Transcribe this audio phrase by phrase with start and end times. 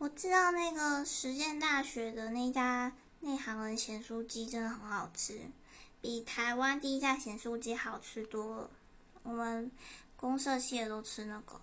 [0.00, 5.42] 我知道那个实践大学的那家内行人咸酥鸡真的很好吃
[6.00, 8.70] 比台湾第一家咸酥鸡好吃多了。
[9.22, 9.70] 我们
[10.16, 11.60] 公社系的都吃那个。